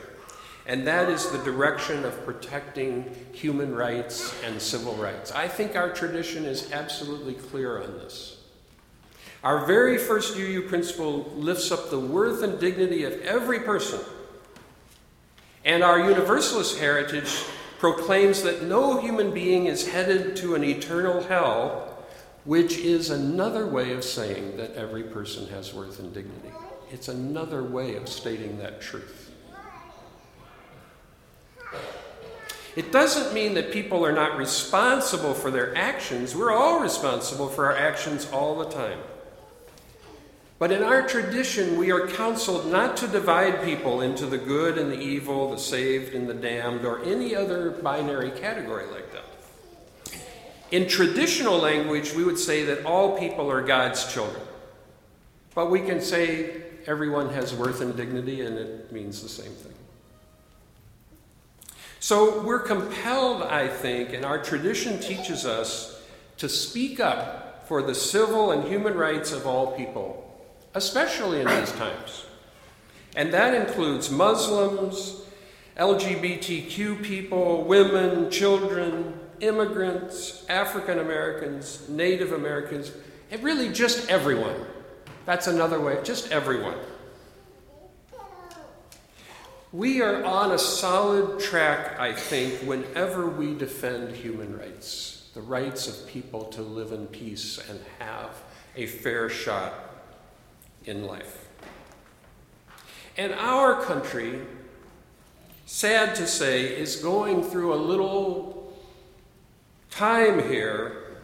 and 0.69 0.85
that 0.85 1.09
is 1.09 1.31
the 1.31 1.39
direction 1.39 2.05
of 2.05 2.23
protecting 2.23 3.03
human 3.31 3.73
rights 3.73 4.35
and 4.43 4.61
civil 4.61 4.93
rights. 4.93 5.31
I 5.31 5.47
think 5.47 5.75
our 5.75 5.89
tradition 5.89 6.45
is 6.45 6.71
absolutely 6.71 7.33
clear 7.33 7.81
on 7.81 7.97
this. 7.97 8.37
Our 9.43 9.65
very 9.65 9.97
first 9.97 10.37
UU 10.37 10.67
principle 10.67 11.23
lifts 11.35 11.71
up 11.71 11.89
the 11.89 11.99
worth 11.99 12.43
and 12.43 12.59
dignity 12.59 13.03
of 13.03 13.19
every 13.21 13.61
person. 13.61 13.99
And 15.65 15.81
our 15.81 16.07
universalist 16.07 16.77
heritage 16.77 17.45
proclaims 17.79 18.43
that 18.43 18.61
no 18.61 19.01
human 19.01 19.33
being 19.33 19.65
is 19.65 19.87
headed 19.87 20.35
to 20.35 20.53
an 20.53 20.63
eternal 20.63 21.23
hell, 21.23 21.97
which 22.45 22.77
is 22.77 23.09
another 23.09 23.65
way 23.65 23.91
of 23.91 24.03
saying 24.03 24.57
that 24.57 24.75
every 24.75 25.03
person 25.03 25.47
has 25.47 25.73
worth 25.73 25.99
and 25.99 26.13
dignity. 26.13 26.51
It's 26.91 27.07
another 27.07 27.63
way 27.63 27.95
of 27.95 28.07
stating 28.07 28.59
that 28.59 28.81
truth. 28.81 29.28
It 32.75 32.91
doesn't 32.91 33.33
mean 33.33 33.55
that 33.55 33.71
people 33.71 34.05
are 34.05 34.11
not 34.11 34.37
responsible 34.37 35.33
for 35.33 35.51
their 35.51 35.75
actions. 35.75 36.35
We're 36.35 36.53
all 36.55 36.79
responsible 36.79 37.49
for 37.49 37.65
our 37.65 37.75
actions 37.75 38.29
all 38.31 38.57
the 38.57 38.69
time. 38.69 38.99
But 40.59 40.71
in 40.71 40.83
our 40.83 41.07
tradition, 41.07 41.77
we 41.77 41.91
are 41.91 42.07
counseled 42.07 42.69
not 42.69 42.97
to 42.97 43.07
divide 43.07 43.63
people 43.63 44.01
into 44.01 44.25
the 44.25 44.37
good 44.37 44.77
and 44.77 44.91
the 44.91 44.99
evil, 44.99 45.51
the 45.51 45.57
saved 45.57 46.13
and 46.13 46.27
the 46.27 46.33
damned, 46.33 46.85
or 46.85 47.01
any 47.03 47.33
other 47.33 47.71
binary 47.71 48.31
category 48.31 48.85
like 48.87 49.11
that. 49.13 50.19
In 50.71 50.87
traditional 50.87 51.57
language, 51.57 52.13
we 52.13 52.25
would 52.25 52.37
say 52.37 52.65
that 52.65 52.85
all 52.85 53.17
people 53.17 53.49
are 53.49 53.61
God's 53.61 54.13
children. 54.13 54.41
But 55.55 55.71
we 55.71 55.79
can 55.79 56.01
say 56.01 56.61
everyone 56.85 57.29
has 57.33 57.53
worth 57.53 57.81
and 57.81 57.95
dignity, 57.95 58.41
and 58.41 58.57
it 58.57 58.91
means 58.91 59.23
the 59.23 59.29
same 59.29 59.51
thing. 59.51 59.73
So 61.99 62.41
we're 62.41 62.59
compelled, 62.59 63.43
I 63.43 63.67
think, 63.67 64.13
and 64.13 64.23
our 64.25 64.41
tradition 64.41 64.99
teaches 64.99 65.45
us 65.45 66.01
to 66.37 66.47
speak 66.47 66.99
up 66.99 67.67
for 67.67 67.81
the 67.81 67.93
civil 67.93 68.51
and 68.51 68.63
human 68.63 68.95
rights 68.95 69.31
of 69.31 69.45
all 69.45 69.75
people 69.75 70.25
especially 70.73 71.41
in 71.41 71.47
these 71.47 71.71
times. 71.73 72.25
And 73.15 73.33
that 73.33 73.53
includes 73.53 74.11
Muslims, 74.11 75.21
LGBTQ 75.77 77.03
people, 77.03 77.63
women, 77.63 78.29
children, 78.29 79.19
immigrants, 79.39 80.45
African 80.49 80.99
Americans, 80.99 81.87
Native 81.89 82.33
Americans, 82.33 82.91
and 83.31 83.41
really 83.43 83.71
just 83.71 84.09
everyone. 84.09 84.55
That's 85.25 85.47
another 85.47 85.79
way, 85.79 85.99
just 86.03 86.31
everyone. 86.31 86.77
We 89.71 90.01
are 90.01 90.23
on 90.23 90.51
a 90.51 90.57
solid 90.57 91.39
track, 91.39 91.99
I 91.99 92.13
think, 92.13 92.61
whenever 92.61 93.27
we 93.27 93.53
defend 93.53 94.15
human 94.15 94.57
rights, 94.57 95.29
the 95.35 95.41
rights 95.41 95.87
of 95.87 96.07
people 96.07 96.45
to 96.45 96.63
live 96.63 96.91
in 96.91 97.05
peace 97.05 97.59
and 97.69 97.79
have 97.99 98.31
a 98.75 98.87
fair 98.87 99.29
shot 99.29 99.75
in 100.85 101.05
life. 101.05 101.47
And 103.15 103.31
our 103.33 103.83
country, 103.83 104.39
sad 105.67 106.15
to 106.15 106.25
say, 106.25 106.75
is 106.75 106.95
going 106.95 107.43
through 107.43 107.71
a 107.71 107.75
little 107.75 108.75
time 109.91 110.49
here 110.49 111.17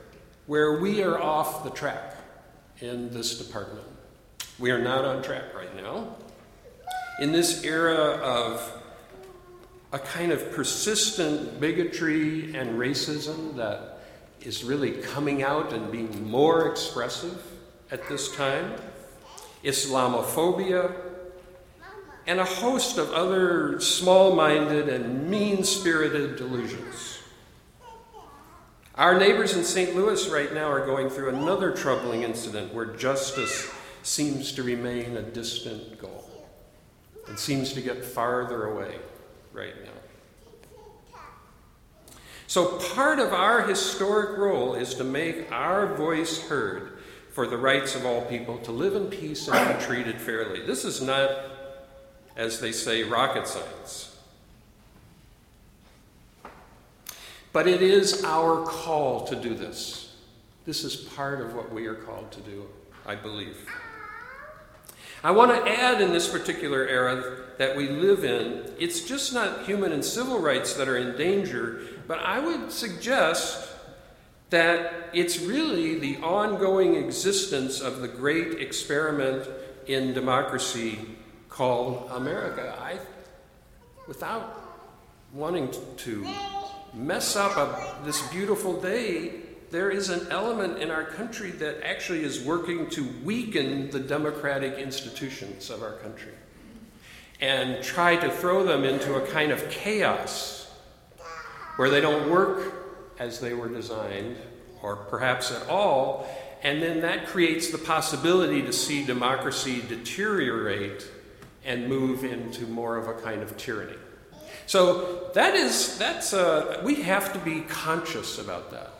where 0.45 0.79
we 0.79 1.01
are 1.01 1.19
off 1.19 1.63
the 1.63 1.71
track 1.71 2.15
in 2.79 3.09
this 3.09 3.43
department. 3.43 3.87
We 4.59 4.69
are 4.69 4.81
not 4.81 5.03
on 5.03 5.23
track 5.23 5.55
right 5.55 5.75
now. 5.75 6.15
In 7.17 7.31
this 7.31 7.63
era 7.63 8.17
of 8.21 8.83
a 9.93 9.99
kind 9.99 10.33
of 10.33 10.51
persistent 10.51 11.61
bigotry 11.61 12.53
and 12.53 12.77
racism 12.77 13.55
that 13.55 13.99
is 14.41 14.65
really 14.65 14.91
coming 14.91 15.41
out 15.41 15.71
and 15.71 15.89
being 15.93 16.29
more 16.29 16.69
expressive 16.69 17.41
at 17.89 18.09
this 18.09 18.35
time, 18.35 18.73
Islamophobia, 19.63 20.93
and 22.27 22.41
a 22.41 22.45
host 22.45 22.97
of 22.97 23.09
other 23.11 23.79
small 23.79 24.35
minded 24.35 24.89
and 24.89 25.29
mean 25.29 25.63
spirited 25.63 26.35
delusions. 26.35 27.19
Our 28.95 29.17
neighbors 29.17 29.55
in 29.55 29.63
St. 29.63 29.95
Louis 29.95 30.27
right 30.27 30.53
now 30.53 30.69
are 30.69 30.85
going 30.85 31.09
through 31.09 31.29
another 31.29 31.71
troubling 31.71 32.23
incident 32.23 32.73
where 32.73 32.85
justice 32.85 33.71
seems 34.03 34.51
to 34.53 34.63
remain 34.63 35.15
a 35.15 35.21
distant 35.21 35.97
goal 35.97 36.34
and 37.27 37.37
seems 37.39 37.73
to 37.73 37.81
get 37.81 38.03
farther 38.03 38.65
away 38.65 38.95
right 39.53 39.73
now. 39.83 39.91
So, 42.47 42.77
part 42.93 43.19
of 43.19 43.33
our 43.33 43.67
historic 43.67 44.37
role 44.37 44.75
is 44.75 44.93
to 44.95 45.03
make 45.03 45.51
our 45.51 45.95
voice 45.95 46.47
heard 46.47 46.99
for 47.31 47.47
the 47.47 47.57
rights 47.57 47.95
of 47.95 48.05
all 48.05 48.21
people 48.21 48.59
to 48.59 48.71
live 48.71 48.95
in 48.95 49.07
peace 49.07 49.47
and 49.47 49.77
be 49.77 49.85
treated 49.85 50.21
fairly. 50.21 50.65
This 50.65 50.85
is 50.85 51.01
not, 51.01 51.29
as 52.35 52.59
they 52.59 52.71
say, 52.71 53.03
rocket 53.03 53.47
science. 53.47 54.17
But 57.51 57.67
it 57.67 57.81
is 57.81 58.23
our 58.23 58.63
call 58.63 59.25
to 59.27 59.35
do 59.35 59.55
this. 59.55 60.15
This 60.65 60.83
is 60.83 60.95
part 60.95 61.41
of 61.41 61.55
what 61.55 61.71
we 61.71 61.87
are 61.87 61.95
called 61.95 62.31
to 62.31 62.41
do, 62.41 62.67
I 63.05 63.15
believe. 63.15 63.67
I 65.25 65.31
want 65.31 65.49
to 65.49 65.71
add 65.71 66.01
in 66.01 66.13
this 66.13 66.27
particular 66.27 66.87
era 66.87 67.37
that 67.57 67.75
we 67.75 67.89
live 67.89 68.23
in, 68.23 68.63
it's 68.77 69.01
just 69.01 69.33
not 69.33 69.65
human 69.65 69.91
and 69.91 70.05
civil 70.05 70.37
rights 70.37 70.75
that 70.75 70.87
are 70.87 70.97
in 70.97 71.17
danger, 71.17 71.81
but 72.05 72.19
I 72.19 72.37
would 72.37 72.71
suggest 72.71 73.67
that 74.51 75.09
it's 75.13 75.39
really 75.39 75.97
the 75.97 76.17
ongoing 76.17 76.93
existence 76.93 77.81
of 77.81 78.01
the 78.01 78.07
great 78.07 78.61
experiment 78.61 79.49
in 79.87 80.13
democracy 80.13 80.99
called 81.49 82.07
America. 82.11 82.77
I, 82.79 82.99
without 84.07 84.61
wanting 85.33 85.73
to 85.97 86.27
mess 86.93 87.35
up 87.35 87.57
a, 87.57 88.05
this 88.05 88.21
beautiful 88.27 88.79
day, 88.79 89.41
there 89.75 89.89
is 89.89 90.09
an 90.09 90.25
element 90.29 90.77
in 90.77 90.89
our 90.89 91.03
country 91.03 91.51
that 91.51 91.85
actually 91.85 92.23
is 92.23 92.41
working 92.41 92.89
to 92.89 93.05
weaken 93.25 93.89
the 93.89 93.99
democratic 93.99 94.75
institutions 94.75 95.69
of 95.69 95.83
our 95.83 95.97
country 95.97 96.31
and 97.41 97.83
try 97.83 98.15
to 98.15 98.31
throw 98.31 98.63
them 98.63 98.85
into 98.85 99.15
a 99.15 99.27
kind 99.27 99.51
of 99.51 99.69
chaos 99.69 100.73
where 101.75 101.89
they 101.89 101.99
don't 101.99 102.31
work 102.31 102.73
as 103.19 103.41
they 103.41 103.53
were 103.53 103.67
designed, 103.67 104.37
or 104.81 104.95
perhaps 104.95 105.51
at 105.51 105.67
all, 105.67 106.25
and 106.63 106.81
then 106.81 107.01
that 107.01 107.27
creates 107.27 107.69
the 107.69 107.77
possibility 107.77 108.61
to 108.61 108.71
see 108.71 109.05
democracy 109.05 109.83
deteriorate 109.89 111.05
and 111.65 111.89
move 111.89 112.23
into 112.23 112.65
more 112.67 112.95
of 112.95 113.09
a 113.09 113.13
kind 113.21 113.41
of 113.41 113.57
tyranny. 113.57 113.97
So 114.67 115.31
that 115.33 115.53
is 115.53 115.97
that's 115.97 116.33
uh, 116.33 116.79
we 116.81 116.95
have 117.01 117.33
to 117.33 117.39
be 117.39 117.59
conscious 117.61 118.39
about 118.39 118.71
that. 118.71 118.94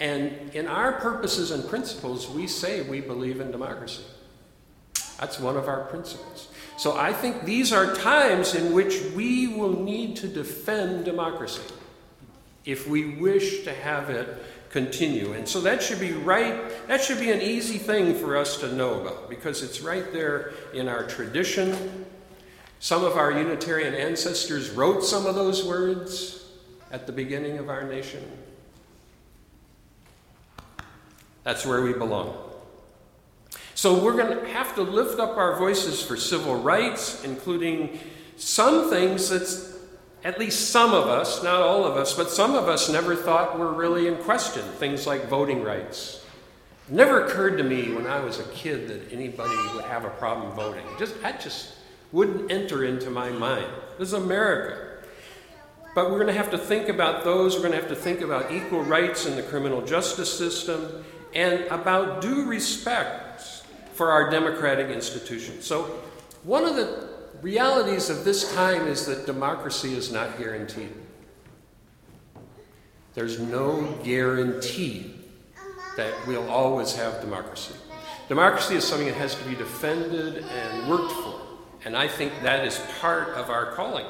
And 0.00 0.54
in 0.54 0.66
our 0.66 0.92
purposes 0.92 1.50
and 1.50 1.68
principles, 1.68 2.28
we 2.28 2.46
say 2.46 2.82
we 2.82 3.00
believe 3.00 3.40
in 3.40 3.50
democracy. 3.50 4.04
That's 5.18 5.40
one 5.40 5.56
of 5.56 5.68
our 5.68 5.84
principles. 5.86 6.48
So 6.76 6.96
I 6.96 7.12
think 7.12 7.44
these 7.44 7.72
are 7.72 7.94
times 7.96 8.54
in 8.54 8.72
which 8.72 9.02
we 9.16 9.48
will 9.48 9.82
need 9.82 10.16
to 10.18 10.28
defend 10.28 11.04
democracy 11.04 11.74
if 12.64 12.86
we 12.86 13.16
wish 13.16 13.64
to 13.64 13.74
have 13.74 14.10
it 14.10 14.28
continue. 14.70 15.32
And 15.32 15.48
so 15.48 15.60
that 15.62 15.82
should 15.82 15.98
be 15.98 16.12
right, 16.12 16.86
that 16.86 17.02
should 17.02 17.18
be 17.18 17.32
an 17.32 17.40
easy 17.40 17.78
thing 17.78 18.14
for 18.14 18.36
us 18.36 18.58
to 18.58 18.72
know 18.72 19.00
about 19.00 19.28
because 19.28 19.62
it's 19.62 19.80
right 19.80 20.12
there 20.12 20.52
in 20.72 20.86
our 20.86 21.04
tradition. 21.04 22.06
Some 22.78 23.02
of 23.02 23.16
our 23.16 23.32
Unitarian 23.32 23.94
ancestors 23.94 24.70
wrote 24.70 25.02
some 25.02 25.26
of 25.26 25.34
those 25.34 25.64
words 25.64 26.46
at 26.92 27.06
the 27.06 27.12
beginning 27.12 27.58
of 27.58 27.68
our 27.68 27.82
nation. 27.82 28.24
That's 31.48 31.64
where 31.64 31.80
we 31.80 31.94
belong. 31.94 32.36
So 33.74 34.04
we're 34.04 34.18
going 34.18 34.38
to 34.38 34.48
have 34.50 34.74
to 34.74 34.82
lift 34.82 35.18
up 35.18 35.38
our 35.38 35.56
voices 35.56 36.02
for 36.02 36.14
civil 36.14 36.56
rights, 36.56 37.24
including 37.24 38.00
some 38.36 38.90
things 38.90 39.30
that 39.30 39.80
at 40.24 40.38
least 40.38 40.68
some 40.68 40.92
of 40.92 41.06
us, 41.06 41.42
not 41.42 41.62
all 41.62 41.86
of 41.86 41.96
us, 41.96 42.12
but 42.12 42.30
some 42.30 42.54
of 42.54 42.68
us 42.68 42.90
never 42.90 43.16
thought 43.16 43.58
were 43.58 43.72
really 43.72 44.08
in 44.08 44.16
question. 44.16 44.62
Things 44.62 45.06
like 45.06 45.26
voting 45.28 45.64
rights. 45.64 46.22
It 46.86 46.92
never 46.92 47.24
occurred 47.24 47.56
to 47.56 47.64
me 47.64 47.94
when 47.94 48.06
I 48.06 48.20
was 48.20 48.38
a 48.38 48.44
kid 48.48 48.86
that 48.88 49.10
anybody 49.10 49.56
would 49.74 49.84
have 49.84 50.04
a 50.04 50.10
problem 50.10 50.52
voting. 50.52 50.84
Just 50.98 51.18
that 51.22 51.40
just 51.40 51.76
wouldn't 52.12 52.52
enter 52.52 52.84
into 52.84 53.08
my 53.08 53.30
mind. 53.30 53.72
This 53.98 54.08
is 54.08 54.12
America. 54.12 54.98
But 55.94 56.10
we're 56.10 56.18
going 56.18 56.26
to 56.26 56.34
have 56.34 56.50
to 56.50 56.58
think 56.58 56.90
about 56.90 57.24
those. 57.24 57.54
We're 57.54 57.62
going 57.62 57.72
to 57.72 57.78
have 57.78 57.88
to 57.88 57.96
think 57.96 58.20
about 58.20 58.52
equal 58.52 58.82
rights 58.82 59.24
in 59.24 59.34
the 59.34 59.42
criminal 59.42 59.80
justice 59.80 60.30
system 60.30 61.06
and 61.38 61.62
about 61.70 62.20
due 62.20 62.46
respect 62.46 63.62
for 63.92 64.10
our 64.10 64.28
democratic 64.28 64.88
institutions. 64.88 65.64
So, 65.64 65.84
one 66.42 66.64
of 66.64 66.74
the 66.74 67.08
realities 67.42 68.10
of 68.10 68.24
this 68.24 68.52
time 68.54 68.88
is 68.88 69.06
that 69.06 69.24
democracy 69.24 69.94
is 69.94 70.10
not 70.10 70.36
guaranteed. 70.36 70.92
There's 73.14 73.38
no 73.38 73.98
guarantee 74.02 75.14
that 75.96 76.12
we'll 76.26 76.50
always 76.50 76.96
have 76.96 77.20
democracy. 77.20 77.74
Democracy 78.28 78.74
is 78.74 78.84
something 78.84 79.06
that 79.06 79.16
has 79.16 79.36
to 79.36 79.44
be 79.44 79.54
defended 79.54 80.38
and 80.44 80.88
worked 80.88 81.12
for. 81.12 81.40
And 81.84 81.96
I 81.96 82.08
think 82.08 82.32
that 82.42 82.66
is 82.66 82.80
part 83.00 83.28
of 83.30 83.48
our 83.48 83.72
calling. 83.72 84.06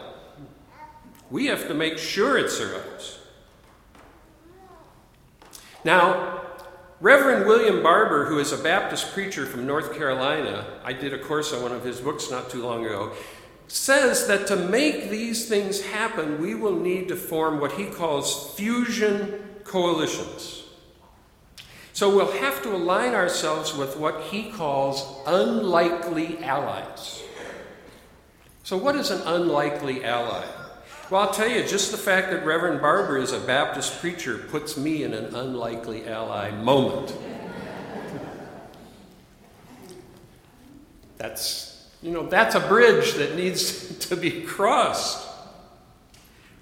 We 1.31 1.47
have 1.47 1.69
to 1.69 1.75
make 1.75 1.99
sure 1.99 2.39
it 2.39 2.51
survives. 2.51 3.19
Now, 5.85 6.38
Reverend 7.01 7.47
William 7.47 7.81
Barber, 7.81 8.25
who 8.25 8.41
is 8.41 8.51
a 8.51 8.59
Baptist 8.59 9.13
preacher 9.13 9.47
from 9.47 9.65
North 9.65 9.95
Carolina, 9.95 10.67
I 10.83 10.93
did 10.93 11.13
a 11.13 11.19
course 11.19 11.53
on 11.53 11.63
one 11.63 11.71
of 11.71 11.85
his 11.85 12.01
books 12.01 12.29
not 12.29 12.51
too 12.51 12.61
long 12.61 12.85
ago, 12.85 13.13
says 13.69 14.27
that 14.27 14.49
to 14.49 14.57
make 14.57 15.09
these 15.09 15.49
things 15.49 15.81
happen, 15.81 16.41
we 16.41 16.57
will 16.57 16.75
need 16.75 17.07
to 17.09 17.17
form 17.17 17.61
what 17.61 17.73
he 17.73 17.87
calls 17.87 18.53
fusion 18.57 19.61
coalitions. 19.63 20.65
So 21.93 22.15
we'll 22.15 22.33
have 22.33 22.65
to 22.65 22.75
align 22.75 23.15
ourselves 23.15 23.77
with 23.77 23.97
what 23.97 24.21
he 24.23 24.51
calls 24.51 25.21
unlikely 25.25 26.39
allies. 26.43 27.23
So, 28.65 28.77
what 28.77 28.97
is 28.97 29.11
an 29.11 29.23
unlikely 29.25 30.05
ally? 30.05 30.45
Well, 31.11 31.23
I'll 31.23 31.33
tell 31.33 31.49
you, 31.49 31.67
just 31.67 31.91
the 31.91 31.97
fact 31.97 32.31
that 32.33 32.45
Reverend 32.45 32.83
Barber 32.83 33.17
is 33.17 33.33
a 33.33 33.41
Baptist 33.41 33.99
preacher 33.99 34.37
puts 34.37 34.77
me 34.77 35.05
in 35.05 35.15
an 35.15 35.35
unlikely 35.35 36.07
ally 36.07 36.51
moment. 36.51 37.15
That's, 41.17 41.89
you 42.03 42.11
know, 42.11 42.29
that's 42.29 42.55
a 42.55 42.61
bridge 42.61 43.15
that 43.15 43.37
needs 43.37 43.99
to 44.09 44.17
be 44.17 44.43
crossed. 44.43 45.27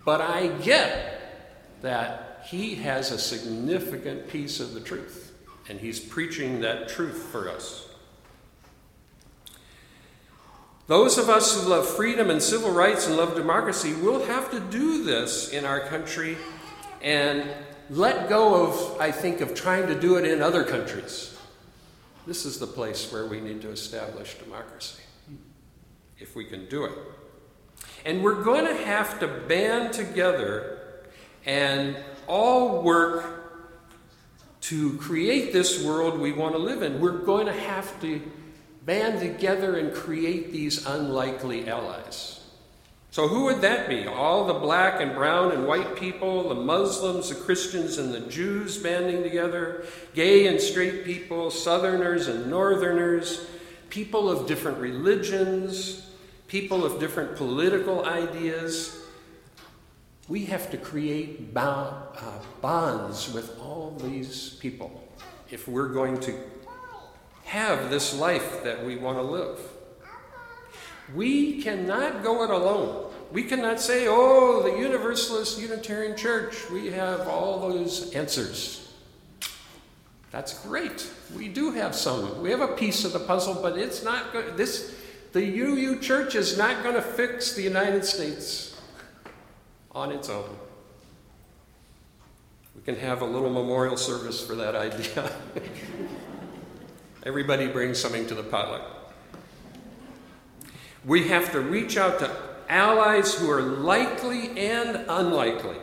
But 0.04 0.20
I 0.20 0.46
get 0.46 1.82
that 1.82 2.44
he 2.46 2.76
has 2.76 3.10
a 3.10 3.18
significant 3.18 4.28
piece 4.28 4.60
of 4.60 4.74
the 4.74 4.80
truth, 4.80 5.34
and 5.68 5.80
he's 5.80 5.98
preaching 5.98 6.60
that 6.60 6.88
truth 6.88 7.20
for 7.32 7.48
us. 7.48 7.85
Those 10.86 11.18
of 11.18 11.28
us 11.28 11.54
who 11.54 11.68
love 11.68 11.86
freedom 11.86 12.30
and 12.30 12.40
civil 12.40 12.70
rights 12.70 13.08
and 13.08 13.16
love 13.16 13.34
democracy 13.34 13.94
will 13.94 14.24
have 14.26 14.52
to 14.52 14.60
do 14.60 15.02
this 15.02 15.50
in 15.50 15.64
our 15.64 15.80
country 15.80 16.36
and 17.02 17.44
let 17.90 18.28
go 18.28 18.66
of, 18.66 19.00
I 19.00 19.10
think, 19.10 19.40
of 19.40 19.54
trying 19.54 19.88
to 19.88 19.98
do 19.98 20.16
it 20.16 20.24
in 20.24 20.42
other 20.42 20.62
countries. 20.62 21.36
This 22.24 22.44
is 22.44 22.58
the 22.58 22.66
place 22.68 23.12
where 23.12 23.26
we 23.26 23.40
need 23.40 23.62
to 23.62 23.70
establish 23.70 24.38
democracy, 24.38 25.02
if 26.18 26.36
we 26.36 26.44
can 26.44 26.68
do 26.68 26.84
it. 26.84 26.92
And 28.04 28.22
we're 28.22 28.42
going 28.42 28.66
to 28.66 28.84
have 28.84 29.18
to 29.20 29.26
band 29.26 29.92
together 29.92 30.78
and 31.44 31.96
all 32.28 32.82
work 32.82 33.42
to 34.62 34.96
create 34.98 35.52
this 35.52 35.84
world 35.84 36.18
we 36.18 36.32
want 36.32 36.54
to 36.54 36.58
live 36.58 36.82
in. 36.82 37.00
We're 37.00 37.18
going 37.18 37.46
to 37.46 37.52
have 37.52 38.00
to 38.00 38.20
band 38.86 39.18
together 39.18 39.76
and 39.76 39.92
create 39.92 40.52
these 40.52 40.86
unlikely 40.86 41.68
allies. 41.68 42.40
So, 43.10 43.28
who 43.28 43.44
would 43.44 43.62
that 43.62 43.88
be? 43.88 44.06
All 44.06 44.46
the 44.46 44.54
black 44.54 45.00
and 45.00 45.14
brown 45.14 45.50
and 45.52 45.66
white 45.66 45.96
people, 45.96 46.50
the 46.50 46.54
Muslims, 46.54 47.30
the 47.30 47.34
Christians, 47.34 47.98
and 47.98 48.12
the 48.12 48.20
Jews 48.20 48.76
banding 48.78 49.22
together, 49.22 49.86
gay 50.14 50.46
and 50.46 50.60
straight 50.60 51.04
people, 51.04 51.50
Southerners 51.50 52.28
and 52.28 52.48
Northerners, 52.48 53.46
people 53.88 54.30
of 54.30 54.46
different 54.46 54.78
religions, 54.78 56.10
people 56.46 56.84
of 56.84 57.00
different 57.00 57.36
political 57.36 58.04
ideas. 58.04 59.02
We 60.28 60.44
have 60.46 60.70
to 60.72 60.76
create 60.76 61.56
uh, 61.56 62.10
bonds 62.60 63.32
with 63.32 63.58
all 63.60 63.96
these 64.02 64.50
people 64.60 65.08
if 65.50 65.66
we're 65.68 65.88
going 65.88 66.20
to 66.20 66.34
have 67.46 67.90
this 67.90 68.14
life 68.14 68.64
that 68.64 68.84
we 68.84 68.96
want 68.96 69.18
to 69.18 69.22
live. 69.22 69.58
We 71.14 71.62
cannot 71.62 72.22
go 72.22 72.42
it 72.42 72.50
alone. 72.50 73.12
We 73.32 73.44
cannot 73.44 73.80
say, 73.80 74.06
oh, 74.08 74.62
the 74.62 74.78
Universalist 74.78 75.60
Unitarian 75.60 76.16
Church, 76.16 76.68
we 76.70 76.88
have 76.90 77.28
all 77.28 77.60
those 77.60 78.12
answers. 78.12 78.92
That's 80.32 80.58
great. 80.66 81.08
We 81.36 81.48
do 81.48 81.70
have 81.72 81.94
some. 81.94 82.42
We 82.42 82.50
have 82.50 82.60
a 82.60 82.68
piece 82.68 83.04
of 83.04 83.12
the 83.12 83.20
puzzle, 83.20 83.54
but 83.62 83.78
it's 83.78 84.02
not 84.02 84.32
good. 84.32 84.56
This, 84.56 84.94
the 85.32 85.42
UU 85.42 86.00
Church 86.00 86.34
is 86.34 86.58
not 86.58 86.82
going 86.82 86.96
to 86.96 87.02
fix 87.02 87.54
the 87.54 87.62
United 87.62 88.04
States 88.04 88.76
on 89.92 90.10
its 90.10 90.28
own. 90.28 90.56
We 92.74 92.82
can 92.82 92.96
have 92.96 93.22
a 93.22 93.24
little 93.24 93.50
memorial 93.50 93.96
service 93.96 94.44
for 94.44 94.56
that 94.56 94.74
idea. 94.74 95.32
Everybody 97.26 97.66
brings 97.66 97.98
something 97.98 98.24
to 98.28 98.36
the 98.36 98.44
potluck. 98.44 98.82
We 101.04 101.26
have 101.26 101.50
to 101.52 101.60
reach 101.60 101.96
out 101.96 102.20
to 102.20 102.30
allies 102.68 103.34
who 103.34 103.50
are 103.50 103.62
likely 103.62 104.56
and 104.56 105.04
unlikely, 105.08 105.74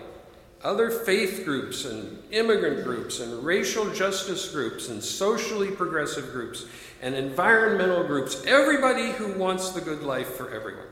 other 0.63 0.89
faith 0.89 1.43
groups 1.43 1.83
and 1.83 2.23
immigrant 2.31 2.85
groups 2.85 3.19
and 3.19 3.43
racial 3.43 3.89
justice 3.89 4.53
groups 4.53 4.87
and 4.87 5.03
socially 5.03 5.69
progressive 5.69 6.31
groups 6.31 6.65
and 7.01 7.13
environmental 7.13 8.05
groups, 8.05 8.41
everybody 8.45 9.11
who 9.11 9.33
wants 9.33 9.71
the 9.71 9.81
good 9.81 10.01
life 10.01 10.35
for 10.35 10.49
everyone. 10.49 10.87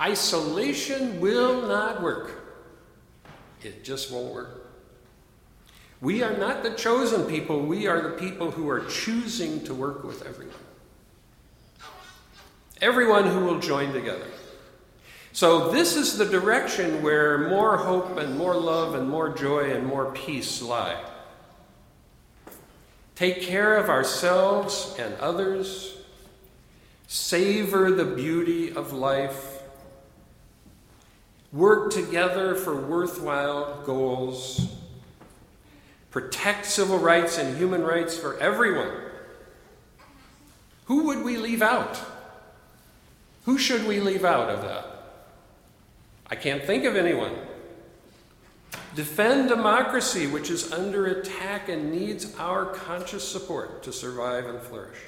Isolation 0.00 1.20
will 1.20 1.62
not 1.68 2.02
work. 2.02 2.42
It 3.62 3.84
just 3.84 4.10
won't 4.10 4.34
work. 4.34 4.61
We 6.02 6.20
are 6.24 6.36
not 6.36 6.64
the 6.64 6.70
chosen 6.70 7.26
people, 7.26 7.60
we 7.60 7.86
are 7.86 8.02
the 8.02 8.10
people 8.10 8.50
who 8.50 8.68
are 8.68 8.84
choosing 8.86 9.62
to 9.64 9.72
work 9.72 10.02
with 10.02 10.26
everyone. 10.26 10.56
Everyone 12.80 13.28
who 13.28 13.44
will 13.44 13.60
join 13.60 13.92
together. 13.92 14.26
So, 15.30 15.70
this 15.70 15.96
is 15.96 16.18
the 16.18 16.24
direction 16.24 17.02
where 17.02 17.48
more 17.48 17.76
hope 17.76 18.18
and 18.18 18.36
more 18.36 18.56
love 18.56 18.96
and 18.96 19.08
more 19.08 19.28
joy 19.32 19.70
and 19.70 19.86
more 19.86 20.10
peace 20.10 20.60
lie. 20.60 21.00
Take 23.14 23.40
care 23.40 23.76
of 23.76 23.88
ourselves 23.88 24.96
and 24.98 25.14
others. 25.20 25.96
Savor 27.06 27.92
the 27.92 28.04
beauty 28.04 28.72
of 28.74 28.92
life. 28.92 29.62
Work 31.52 31.92
together 31.92 32.56
for 32.56 32.74
worthwhile 32.74 33.82
goals. 33.84 34.81
Protect 36.12 36.66
civil 36.66 36.98
rights 36.98 37.38
and 37.38 37.56
human 37.56 37.82
rights 37.82 38.16
for 38.16 38.38
everyone. 38.38 38.92
Who 40.84 41.04
would 41.04 41.24
we 41.24 41.38
leave 41.38 41.62
out? 41.62 41.98
Who 43.46 43.58
should 43.58 43.86
we 43.86 43.98
leave 43.98 44.24
out 44.24 44.50
of 44.50 44.60
that? 44.60 44.86
I 46.30 46.36
can't 46.36 46.64
think 46.64 46.84
of 46.84 46.96
anyone. 46.96 47.34
Defend 48.94 49.48
democracy, 49.48 50.26
which 50.26 50.50
is 50.50 50.70
under 50.70 51.06
attack 51.06 51.70
and 51.70 51.90
needs 51.90 52.36
our 52.38 52.66
conscious 52.66 53.26
support 53.26 53.82
to 53.84 53.92
survive 53.92 54.46
and 54.46 54.60
flourish. 54.60 54.98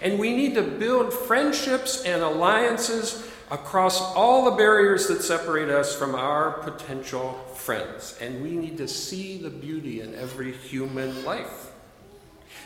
And 0.00 0.20
we 0.20 0.36
need 0.36 0.54
to 0.54 0.62
build 0.62 1.12
friendships 1.12 2.04
and 2.04 2.22
alliances 2.22 3.28
across 3.52 4.00
all 4.14 4.46
the 4.46 4.56
barriers 4.56 5.08
that 5.08 5.22
separate 5.22 5.68
us 5.68 5.94
from 5.94 6.14
our 6.14 6.52
potential 6.52 7.34
friends. 7.54 8.16
And 8.18 8.42
we 8.42 8.52
need 8.52 8.78
to 8.78 8.88
see 8.88 9.36
the 9.36 9.50
beauty 9.50 10.00
in 10.00 10.14
every 10.14 10.52
human 10.52 11.22
life. 11.26 11.70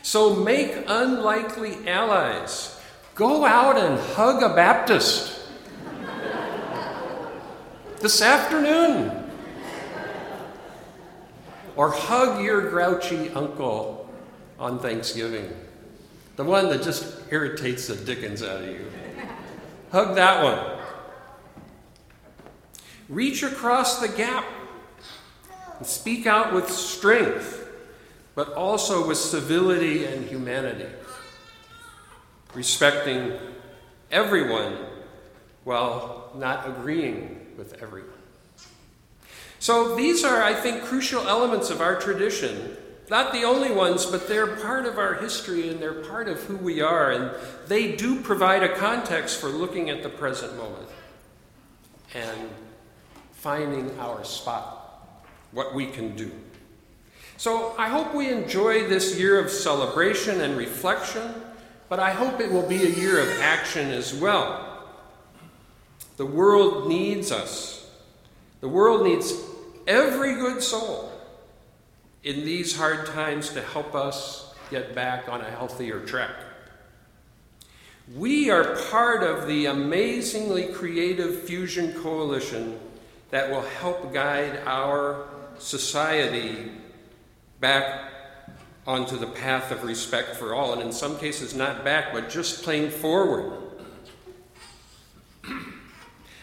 So 0.02 0.36
make 0.36 0.84
unlikely 0.86 1.88
allies. 1.88 2.80
Go 3.16 3.44
out 3.44 3.76
and 3.76 3.98
hug 4.14 4.44
a 4.44 4.54
Baptist 4.54 5.48
this 7.98 8.22
afternoon. 8.22 9.24
Or 11.74 11.90
hug 11.90 12.44
your 12.44 12.70
grouchy 12.70 13.30
uncle 13.30 14.08
on 14.60 14.78
Thanksgiving, 14.78 15.52
the 16.36 16.44
one 16.44 16.70
that 16.70 16.84
just 16.84 17.12
irritates 17.32 17.88
the 17.88 17.96
dickens 17.96 18.44
out 18.44 18.62
of 18.62 18.68
you. 18.68 18.86
Hug 19.96 20.14
that 20.16 20.44
one. 20.44 20.58
Reach 23.08 23.42
across 23.42 23.98
the 23.98 24.08
gap 24.08 24.44
and 25.78 25.86
speak 25.86 26.26
out 26.26 26.52
with 26.52 26.68
strength, 26.70 27.66
but 28.34 28.52
also 28.52 29.08
with 29.08 29.16
civility 29.16 30.04
and 30.04 30.26
humanity, 30.26 30.84
respecting 32.52 33.38
everyone 34.10 34.76
while 35.64 36.30
not 36.34 36.68
agreeing 36.68 37.54
with 37.56 37.82
everyone. 37.82 38.10
So 39.60 39.96
these 39.96 40.24
are, 40.24 40.42
I 40.42 40.52
think, 40.52 40.82
crucial 40.82 41.26
elements 41.26 41.70
of 41.70 41.80
our 41.80 41.98
tradition. 41.98 42.76
Not 43.08 43.32
the 43.32 43.44
only 43.44 43.70
ones, 43.70 44.04
but 44.04 44.26
they're 44.26 44.56
part 44.56 44.84
of 44.84 44.98
our 44.98 45.14
history 45.14 45.68
and 45.68 45.80
they're 45.80 46.02
part 46.04 46.28
of 46.28 46.42
who 46.42 46.56
we 46.56 46.80
are, 46.80 47.12
and 47.12 47.30
they 47.68 47.94
do 47.94 48.20
provide 48.20 48.64
a 48.64 48.74
context 48.76 49.40
for 49.40 49.48
looking 49.48 49.90
at 49.90 50.02
the 50.02 50.08
present 50.08 50.56
moment 50.56 50.88
and 52.14 52.50
finding 53.32 53.96
our 54.00 54.24
spot, 54.24 55.08
what 55.52 55.72
we 55.72 55.86
can 55.86 56.16
do. 56.16 56.32
So 57.36 57.76
I 57.78 57.88
hope 57.88 58.12
we 58.14 58.28
enjoy 58.28 58.88
this 58.88 59.18
year 59.18 59.38
of 59.38 59.50
celebration 59.50 60.40
and 60.40 60.56
reflection, 60.56 61.34
but 61.88 62.00
I 62.00 62.10
hope 62.10 62.40
it 62.40 62.50
will 62.50 62.66
be 62.66 62.82
a 62.82 62.88
year 62.88 63.20
of 63.20 63.40
action 63.40 63.90
as 63.90 64.14
well. 64.14 64.84
The 66.16 66.26
world 66.26 66.88
needs 66.88 67.30
us. 67.30 67.88
The 68.60 68.68
world 68.68 69.04
needs 69.04 69.32
every 69.86 70.34
good 70.34 70.60
soul 70.60 71.12
in 72.22 72.44
these 72.44 72.76
hard 72.76 73.06
times 73.06 73.50
to 73.50 73.62
help 73.62 73.94
us 73.94 74.54
get 74.70 74.94
back 74.94 75.28
on 75.28 75.40
a 75.40 75.50
healthier 75.50 76.00
track. 76.00 76.34
We 78.14 78.50
are 78.50 78.76
part 78.90 79.22
of 79.22 79.46
the 79.48 79.66
amazingly 79.66 80.68
creative 80.68 81.42
fusion 81.42 81.92
coalition 81.94 82.78
that 83.30 83.50
will 83.50 83.62
help 83.62 84.12
guide 84.12 84.60
our 84.64 85.26
society 85.58 86.70
back 87.60 88.12
onto 88.86 89.16
the 89.16 89.26
path 89.26 89.72
of 89.72 89.82
respect 89.82 90.36
for 90.36 90.54
all, 90.54 90.72
and 90.72 90.82
in 90.82 90.92
some 90.92 91.18
cases, 91.18 91.54
not 91.54 91.84
back, 91.84 92.12
but 92.12 92.30
just 92.30 92.62
plain 92.62 92.90
forward. 92.90 93.52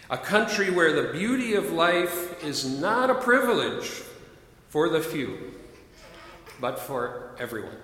A 0.09 0.17
country 0.17 0.69
where 0.69 0.91
the 0.91 1.13
beauty 1.13 1.53
of 1.53 1.71
life 1.71 2.43
is 2.43 2.65
not 2.79 3.09
a 3.09 3.15
privilege 3.15 3.89
for 4.67 4.89
the 4.89 4.99
few, 4.99 5.53
but 6.63 6.79
for 6.79 7.35
everyone. 7.39 7.75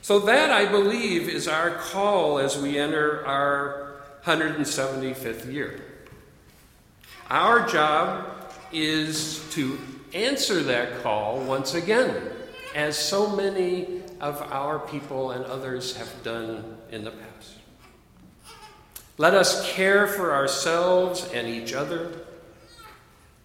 So, 0.00 0.20
that 0.20 0.52
I 0.52 0.64
believe 0.64 1.28
is 1.28 1.48
our 1.48 1.70
call 1.70 2.38
as 2.38 2.56
we 2.56 2.78
enter 2.78 3.26
our 3.26 4.00
175th 4.24 5.52
year. 5.52 5.80
Our 7.28 7.66
job 7.66 8.54
is 8.70 9.44
to 9.54 9.76
answer 10.14 10.62
that 10.62 11.02
call 11.02 11.40
once 11.40 11.74
again, 11.74 12.30
as 12.76 12.96
so 12.96 13.34
many 13.34 14.02
of 14.20 14.40
our 14.42 14.78
people 14.78 15.32
and 15.32 15.44
others 15.46 15.96
have 15.96 16.22
done 16.22 16.76
in 16.92 17.02
the 17.02 17.10
past. 17.10 17.56
Let 19.18 19.34
us 19.34 19.68
care 19.72 20.06
for 20.06 20.32
ourselves 20.32 21.28
and 21.34 21.48
each 21.48 21.72
other 21.72 22.12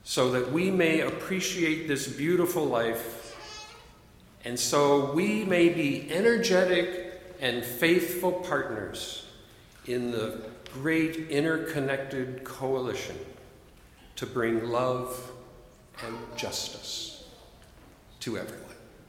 so 0.04 0.30
that 0.34 0.52
we 0.52 0.70
may 0.70 1.00
appreciate 1.00 1.88
this 1.88 2.08
beautiful 2.08 2.64
life 2.64 3.17
and 4.48 4.58
so 4.58 5.12
we 5.12 5.44
may 5.44 5.68
be 5.68 6.10
energetic 6.10 7.20
and 7.42 7.66
faithful 7.66 8.32
partners 8.32 9.26
in 9.88 10.10
the 10.10 10.40
great 10.72 11.18
interconnected 11.30 12.46
coalition 12.46 13.18
to 14.16 14.26
bring 14.26 14.70
love 14.70 15.34
and 16.06 16.16
justice 16.38 17.28
to 18.22 18.38
everyone. 18.38 18.67